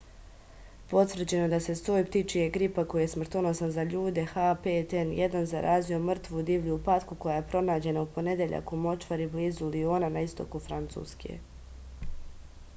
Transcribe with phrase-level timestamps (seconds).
[0.91, 6.41] потврђено је да је сој птичјег грипа који је смртоносан за људе h5n1 заразио мртву
[6.49, 11.39] дивљу патку која је пронађена у понедељак у мочвари близу лиона на истоку француске